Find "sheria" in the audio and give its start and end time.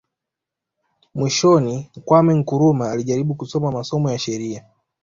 4.19-4.65